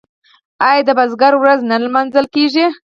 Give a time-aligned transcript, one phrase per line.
[0.67, 2.65] آیا د بزګر ورځ نه لمانځل کیږي؟